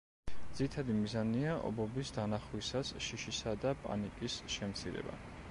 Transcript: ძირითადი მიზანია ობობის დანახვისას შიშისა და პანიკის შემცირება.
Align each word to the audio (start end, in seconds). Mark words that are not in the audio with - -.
ძირითადი 0.59 0.95
მიზანია 1.01 1.51
ობობის 1.67 2.13
დანახვისას 2.17 2.93
შიშისა 3.09 3.55
და 3.67 3.77
პანიკის 3.85 4.41
შემცირება. 4.57 5.19